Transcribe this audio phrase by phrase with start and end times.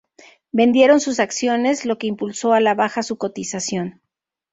[0.51, 4.01] Vendieron sus acciones, lo que impulsó a la baja su cotización.